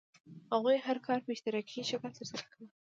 هغوی 0.51 0.77
هر 0.85 0.97
کار 1.07 1.19
په 1.23 1.29
اشتراکي 1.35 1.81
شکل 1.91 2.11
ترسره 2.17 2.43
کاوه. 2.51 2.67